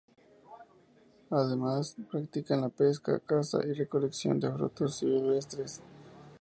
[1.29, 5.79] Además practican la pesca, caza y recolección de frutos silvestres.